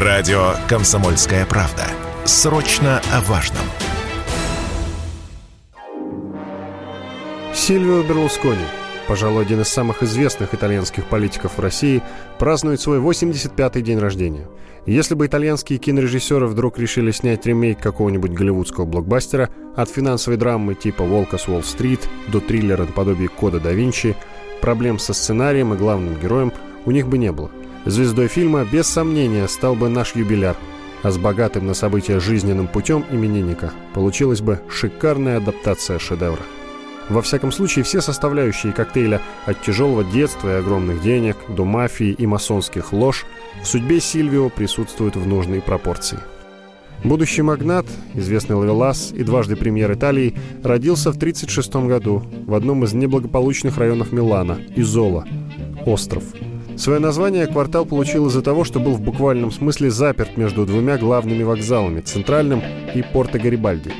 [0.00, 1.82] Радио «Комсомольская правда».
[2.24, 3.64] Срочно о важном.
[7.52, 8.62] Сильвио Берлускони,
[9.08, 12.00] пожалуй, один из самых известных итальянских политиков в России,
[12.38, 14.46] празднует свой 85-й день рождения.
[14.86, 21.02] Если бы итальянские кинорежиссеры вдруг решили снять ремейк какого-нибудь голливудского блокбастера, от финансовой драмы типа
[21.02, 24.14] «Волка с Уолл-стрит» до триллера наподобие «Кода да Винчи»,
[24.60, 26.52] проблем со сценарием и главным героем
[26.84, 27.50] у них бы не было–
[27.88, 30.58] Звездой фильма, без сомнения, стал бы наш юбиляр,
[31.02, 36.42] а с богатым на события жизненным путем именинника получилась бы шикарная адаптация шедевра.
[37.08, 42.26] Во всяком случае, все составляющие коктейля от тяжелого детства и огромных денег до мафии и
[42.26, 43.24] масонских лож
[43.62, 46.18] в судьбе Сильвио присутствуют в нужной пропорции.
[47.04, 52.92] Будущий магнат, известный ловелас и дважды премьер Италии, родился в 1936 году в одном из
[52.92, 55.24] неблагополучных районов Милана– Изола,
[55.86, 56.24] остров–
[56.78, 61.42] Свое название квартал получил из-за того, что был в буквальном смысле заперт между двумя главными
[61.42, 62.62] вокзалами– Центральным
[62.94, 63.92] и Порто-Гарибальди.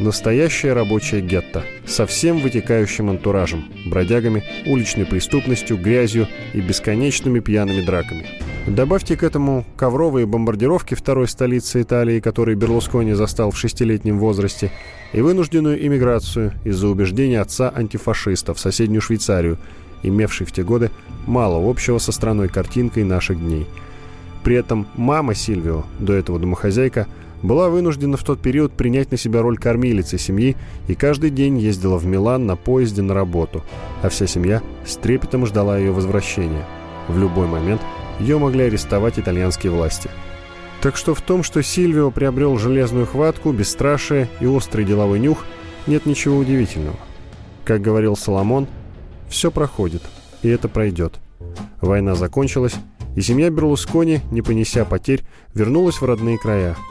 [0.00, 8.26] Настоящее рабочее гетто со всем вытекающим антуражем– бродягами, уличной преступностью, грязью и бесконечными пьяными драками.
[8.66, 14.72] Добавьте к этому ковровые бомбардировки второй столицы Италии, которые Берлускони застал в шестилетнем возрасте,
[15.12, 19.58] и вынужденную иммиграцию из-за убеждения отца антифашиста в соседнюю Швейцарию–
[20.08, 20.90] имевший в те годы
[21.26, 23.66] мало общего со страной картинкой наших дней.
[24.42, 27.06] При этом мама Сильвио, до этого домохозяйка,
[27.42, 30.56] была вынуждена в тот период принять на себя роль кормилицы семьи
[30.88, 33.62] и каждый день ездила в Милан на поезде на работу,
[34.02, 36.64] а вся семья с трепетом ждала ее возвращения.
[37.08, 37.82] В любой момент
[38.18, 40.08] ее могли арестовать итальянские власти.
[40.80, 45.44] Так что в том, что Сильвио приобрел железную хватку, бесстрашие и острый деловой нюх,
[45.86, 46.96] нет ничего удивительного.
[47.64, 48.68] Как говорил Соломон–
[49.28, 50.02] все проходит,
[50.42, 51.14] и это пройдет.
[51.80, 52.74] Война закончилась,
[53.16, 55.22] и семья Берлускони, не понеся потерь,
[55.54, 56.76] вернулась в родные края–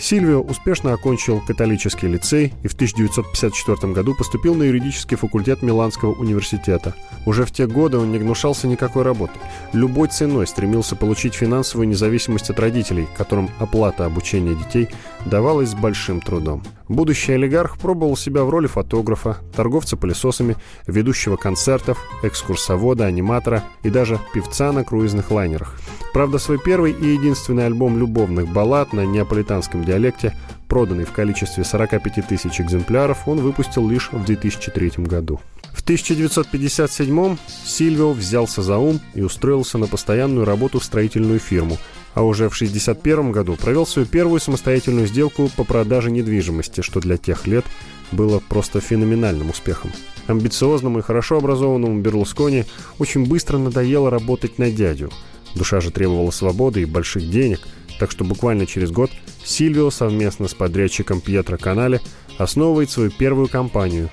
[0.00, 6.94] Сильвио успешно окончил католический лицей и в 1954 году поступил на юридический факультет Миланского университета.
[7.24, 9.34] Уже в те годы он не гнушался никакой работы.
[9.72, 14.88] Любой ценой стремился получить финансовую независимость от родителей, которым оплата обучения детей
[15.24, 16.62] давалась с большим трудом.
[16.88, 24.20] Будущий олигарх пробовал себя в роли фотографа, торговца пылесосами, ведущего концертов, экскурсовода, аниматора и даже
[24.34, 25.78] певца на круизных лайнерах.
[26.12, 30.36] Правда, свой первый и единственный альбом любовных баллад на неаполитанском диалекте,
[30.68, 35.40] проданный в количестве 45 тысяч экземпляров, он выпустил лишь в 2003 году.
[35.72, 41.78] В 1957-м Сильвио взялся за ум и устроился на постоянную работу в строительную фирму,
[42.14, 47.16] а уже в 1961 году провел свою первую самостоятельную сделку по продаже недвижимости, что для
[47.16, 47.64] тех лет
[48.12, 49.90] было просто феноменальным успехом.
[50.26, 52.64] Амбициозному и хорошо образованному Берлускони
[52.98, 55.10] очень быстро надоело работать на дядю.
[55.54, 57.60] Душа же требовала свободы и больших денег,
[57.98, 59.10] так что буквально через год
[59.44, 62.00] Сильвио совместно с подрядчиком Пьетро Канале
[62.38, 64.10] основывает свою первую компанию.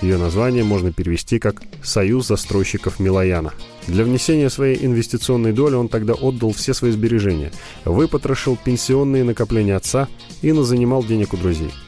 [0.00, 3.52] Ее название можно перевести как «Союз застройщиков Милояна».
[3.86, 7.52] Для внесения своей инвестиционной доли он тогда отдал все свои сбережения,
[7.84, 10.08] выпотрошил пенсионные накопления отца
[10.40, 11.70] и назанимал денег у друзей–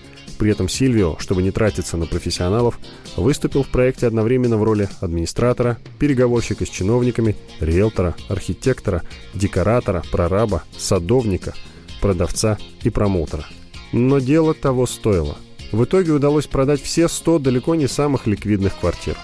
[0.43, 2.81] при этом Сильвио, чтобы не тратиться на профессионалов,
[3.17, 9.03] выступил в проекте одновременно в роли администратора, переговорщика с чиновниками, риэлтора, архитектора,
[9.35, 11.55] декоратора, прораба, садовника,
[12.01, 13.45] продавца и промоутера.
[13.93, 15.37] Но дело того стоило.
[15.71, 19.17] В итоге удалось продать все 100 далеко не самых ликвидных квартир.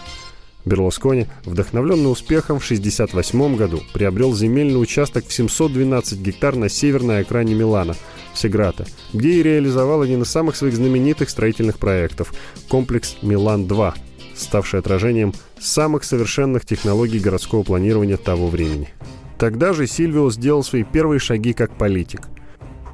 [0.64, 7.54] Берлускони, вдохновленный успехом, в 1968 году приобрел земельный участок в 712 гектар на северной окраине
[7.54, 7.94] Милана–
[8.34, 12.32] Сеграта, где и реализовал один из самых своих знаменитых строительных проектов–
[12.68, 13.94] комплекс «Милан-2»,
[14.36, 18.90] ставший отражением самых совершенных технологий городского планирования того времени.
[19.38, 22.22] Тогда же Сильвио сделал свои первые шаги как политик.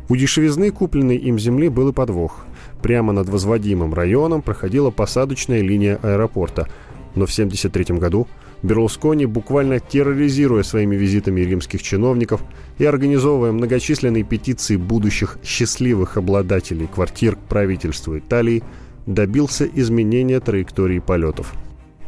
[0.08, 2.46] У дешевизны купленной им земли был и подвох.
[2.82, 6.68] Прямо над возводимым районом проходила посадочная линия аэропорта,
[7.14, 8.26] но в 1973 году–
[8.64, 12.42] Берлускони, буквально терроризируя своими визитами римских чиновников
[12.78, 18.62] и организовывая многочисленные петиции будущих счастливых обладателей квартир к правительству Италии,
[19.04, 21.52] добился изменения траектории полетов.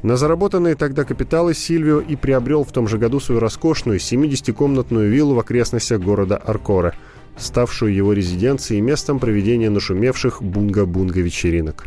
[0.03, 5.35] На заработанные тогда капиталы Сильвио и приобрел в том же году свою роскошную 70-комнатную виллу
[5.35, 6.95] в окрестностях города Аркора,
[7.37, 11.87] ставшую его резиденцией и местом проведения нашумевших бунга-бунга вечеринок.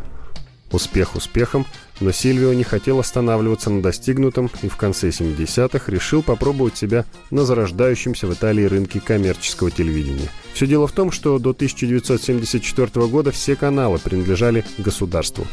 [0.71, 1.65] Успех успехом,
[1.99, 7.43] но Сильвио не хотел останавливаться на достигнутом и в конце 70-х решил попробовать себя на
[7.43, 10.29] зарождающемся в Италии рынке коммерческого телевидения.
[10.53, 15.47] Все дело в том, что до 1974 года все каналы принадлежали государству.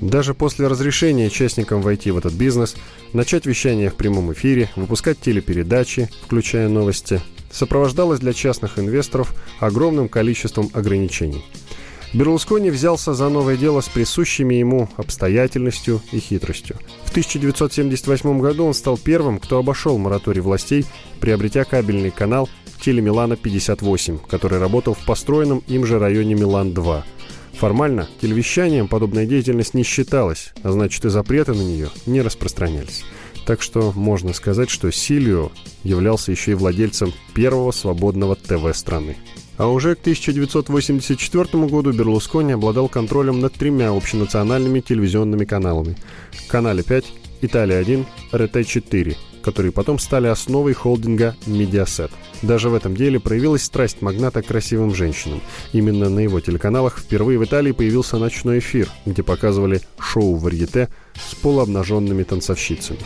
[0.00, 2.74] Даже после разрешения частникам войти в этот бизнес,
[3.12, 7.20] начать вещание в прямом эфире, выпускать телепередачи, включая новости,
[7.50, 11.44] сопровождалось для частных инвесторов огромным количеством ограничений.
[12.14, 16.78] Берлускони взялся за новое дело с присущими ему обстоятельностью и хитростью.
[17.02, 20.86] В 1978 году он стал первым, кто обошел мораторий властей,
[21.18, 22.48] приобретя кабельный канал
[22.80, 27.02] телемилана 58, который работал в построенном им же районе Милан-2.
[27.54, 33.04] Формально телевещанием подобная деятельность не считалась, а значит и запреты на нее не распространялись.
[33.44, 35.50] Так что можно сказать, что Сильвио
[35.82, 39.16] являлся еще и владельцем первого свободного ТВ страны.
[39.56, 45.96] А уже к 1984 году Берлускони обладал контролем над тремя общенациональными телевизионными каналами.
[46.48, 47.04] Канале 5,
[47.42, 52.10] Италия-1, РТ-4, которые потом стали основой холдинга Mediaset.
[52.42, 55.40] Даже в этом деле проявилась страсть магната к красивым женщинам.
[55.72, 61.34] Именно на его телеканалах впервые в Италии появился ночной эфир, где показывали шоу «Варьете» с
[61.36, 63.00] полуобнаженными танцовщицами.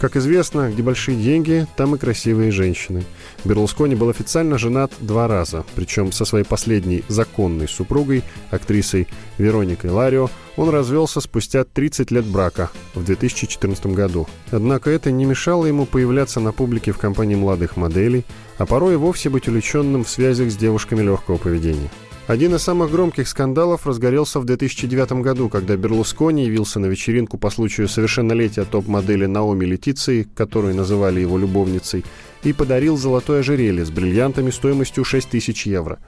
[0.00, 3.04] Как известно, где большие деньги, там и красивые женщины.
[3.44, 9.08] Берлускони был официально женат два раза, причем со своей последней законной супругой, актрисой
[9.38, 14.28] Вероникой Ларио, он развелся спустя 30 лет брака в 2014 году.
[14.52, 18.24] Однако это не мешало ему появляться на публике в компании молодых моделей,
[18.56, 21.90] а порой и вовсе быть увлеченным в связях с девушками легкого поведения.
[22.28, 27.48] Один из самых громких скандалов разгорелся в 2009 году, когда Берлускони явился на вечеринку по
[27.48, 32.04] случаю совершеннолетия топ-модели Наоми Летиции, которую называли его любовницей,
[32.42, 36.00] и подарил золотое ожерелье с бриллиантами стоимостью 6 тысяч евро.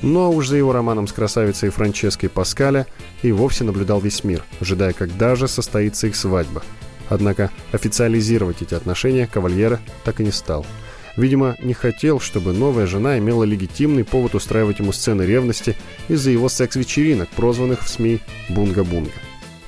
[0.00, 2.86] Ну а уж за его романом с красавицей Франческой Паскаля
[3.22, 6.62] и вовсе наблюдал весь мир, ожидая, когда же состоится их свадьба.
[7.08, 10.64] Однако официализировать эти отношения Кавальера так и не стал–
[11.18, 15.74] Видимо, не хотел, чтобы новая жена имела легитимный повод устраивать ему сцены ревности
[16.06, 19.10] из-за его секс-вечеринок, прозванных в СМИ «Бунга-бунга».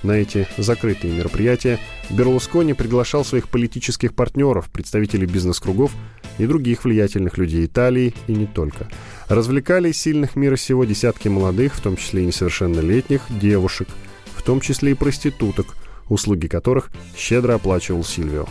[0.05, 5.91] На эти закрытые мероприятия Берлускони приглашал своих политических партнеров, представителей бизнес-кругов
[6.39, 8.89] и других влиятельных людей Италии и не только.
[9.27, 13.89] Развлекали сильных мира сего десятки молодых, в том числе и несовершеннолетних, девушек,
[14.37, 15.75] в том числе и проституток,
[16.09, 18.47] услуги которых щедро оплачивал Сильвио.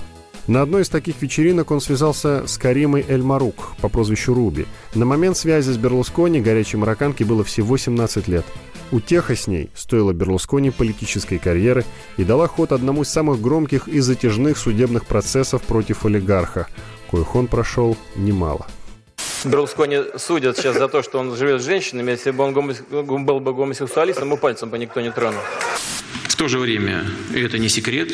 [0.49, 4.65] На одной из таких вечеринок он связался с Каримой Эль-Марук по прозвищу Руби.
[4.95, 8.45] На момент связи с Берлускони горячей марокканке было всего 17 лет.
[8.91, 11.85] Утеха с ней стоила Берлускони политической карьеры
[12.17, 16.65] и дала ход одному из самых громких и затяжных судебных процессов против олигарха,
[17.11, 18.65] коих он прошел немало.
[19.45, 22.09] Берлускони судят сейчас за то, что он живет с женщинами.
[22.09, 25.41] Если бы он был бы гомосексуалистом, ему пальцем бы никто не тронул
[26.39, 27.03] то же время,
[27.35, 28.13] и это не секрет,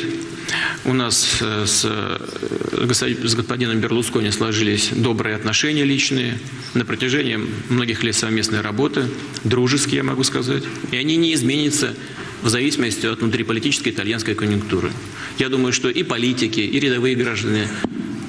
[0.84, 2.92] у нас э, с, э,
[3.24, 6.36] с господином Берлускони сложились добрые отношения личные
[6.74, 7.38] на протяжении
[7.68, 9.04] многих лет совместной работы,
[9.44, 11.94] дружеские, я могу сказать, и они не изменятся
[12.42, 14.90] в зависимости от внутриполитической итальянской конъюнктуры.
[15.38, 17.68] Я думаю, что и политики, и рядовые граждане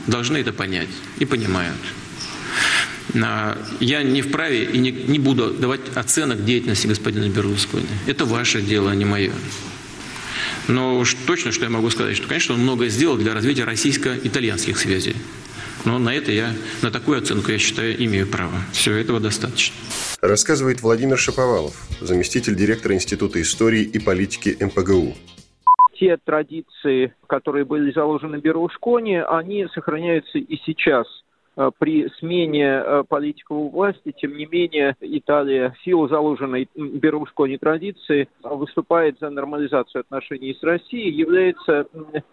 [0.06, 1.76] должны это понять и понимают.
[3.16, 7.88] А, я не вправе и не, не буду давать оценок деятельности господина Берлускони.
[8.06, 9.34] Это ваше дело, а не мое.
[10.68, 14.78] Но уж точно, что я могу сказать, что, конечно, он многое сделал для развития российско-итальянских
[14.78, 15.16] связей.
[15.86, 16.50] Но на это я,
[16.82, 18.54] на такую оценку, я считаю, имею право.
[18.74, 19.76] Все этого достаточно.
[20.22, 25.16] Рассказывает Владимир Шаповалов, заместитель директора Института истории и политики МПГУ
[26.00, 31.08] те традиции, которые были заложены Берлускони, они сохраняются и сейчас.
[31.58, 38.30] Э, при смене э, политиков власти, тем не менее, Италия в силу заложенной Берлускони традиции
[38.44, 41.88] выступает за нормализацию отношений с Россией, является,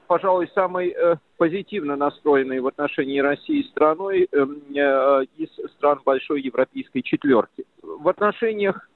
[0.09, 4.28] пожалуй, самой э, позитивно настроенной в отношении России страной
[5.37, 7.64] из стран большой европейской четверки.
[7.83, 8.88] В отношениях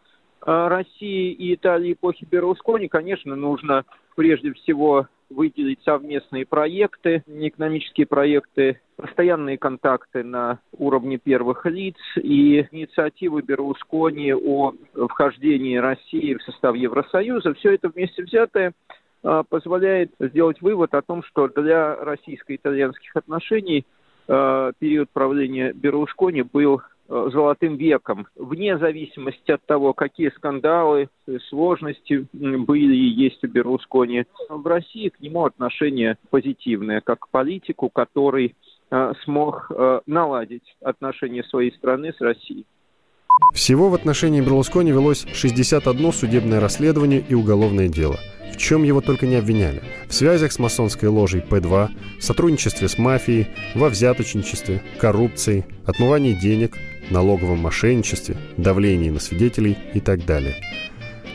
[0.42, 9.58] России и Италии эпохи Берлускони, конечно, нужно прежде всего выделить совместные проекты, экономические проекты, постоянные
[9.58, 17.54] контакты на уровне первых лиц и инициативы Берлускони о вхождении России в состав Евросоюза.
[17.54, 18.72] Все это вместе взятое
[19.22, 23.84] а, позволяет сделать вывод о том, что для российско-итальянских отношений
[24.26, 31.08] а, период правления Берлускони был золотым веком, вне зависимости от того, какие скандалы,
[31.48, 34.24] сложности были и есть у Берлускони.
[34.48, 38.54] В России к нему отношение позитивное, как к политику, который
[38.90, 42.66] э, смог э, наладить отношения своей страны с Россией.
[43.54, 48.16] Всего в отношении Берлускони велось 61 судебное расследование и уголовное дело–
[48.58, 49.82] в чем его только не обвиняли.
[50.08, 53.46] В связях с масонской ложей П-2, сотрудничестве с мафией,
[53.76, 56.76] во взяточничестве, коррупции, отмывании денег,
[57.10, 60.56] налоговом мошенничестве, давлении на свидетелей и так далее.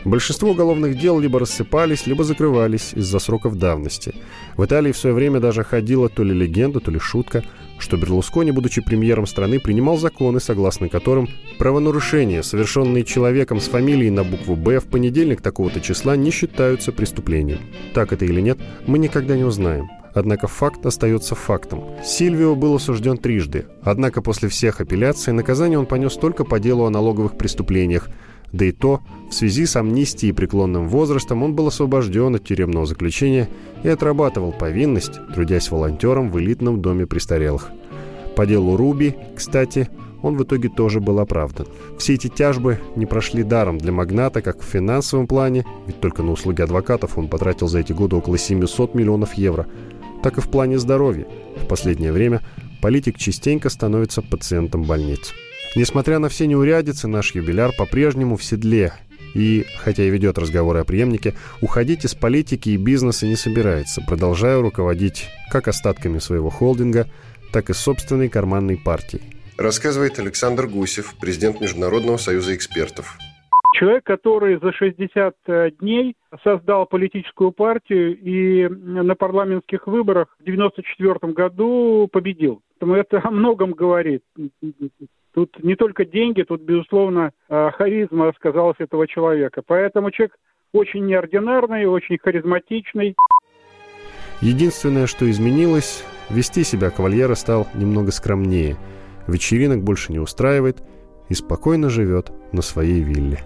[0.04, 4.14] Большинство уголовных дел либо рассыпались, либо закрывались из-за сроков давности.
[4.54, 7.42] В Италии в свое время даже ходила то ли легенда, то ли шутка,
[7.78, 11.28] что Берлускони, будучи премьером страны, принимал законы, согласно которым
[11.58, 17.60] правонарушения, совершенные человеком с фамилией на букву «Б» в понедельник такого-то числа не считаются преступлением.
[17.94, 19.88] Так это или нет, мы никогда не узнаем.
[20.14, 21.82] Однако факт остается фактом.
[22.04, 26.90] Сильвио был осужден трижды, однако после всех апелляций наказание он понес только по делу о
[26.90, 28.08] налоговых преступлениях,
[28.52, 32.86] да и то, в связи с амнистией и преклонным возрастом он был освобожден от тюремного
[32.86, 33.48] заключения
[33.82, 37.72] и отрабатывал повинность, трудясь волонтером в элитном доме престарелых.
[38.36, 39.88] По делу Руби, кстати,
[40.22, 41.66] он в итоге тоже был оправдан.
[41.98, 46.30] Все эти тяжбы не прошли даром для магната как в финансовом плане, ведь только на
[46.32, 49.66] услуги адвокатов он потратил за эти годы около 700 миллионов евро,
[50.24, 51.26] так и в плане здоровья.
[51.54, 52.40] В последнее время
[52.80, 55.34] политик частенько становится пациентом больниц.
[55.76, 58.94] Несмотря на все неурядицы, наш юбиляр по-прежнему в седле.
[59.34, 64.62] И, хотя и ведет разговоры о преемнике, уходить из политики и бизнеса не собирается, продолжая
[64.62, 67.06] руководить как остатками своего холдинга,
[67.52, 69.24] так и собственной карманной партией.
[69.58, 73.18] Рассказывает Александр Гусев, президент Международного союза экспертов.
[73.74, 76.14] Человек, который за 60 э, дней
[76.44, 82.62] создал политическую партию и на парламентских выборах в 1994 году победил.
[82.80, 84.22] Это о многом говорит.
[85.34, 89.62] Тут не только деньги, тут, безусловно, э, харизма сказалась этого человека.
[89.66, 90.36] Поэтому человек
[90.72, 93.16] очень неординарный, очень харизматичный.
[94.40, 98.76] Единственное, что изменилось, вести себя кавальера стал немного скромнее.
[99.26, 100.76] Вечеринок больше не устраивает
[101.28, 103.40] и спокойно живет на своей вилле.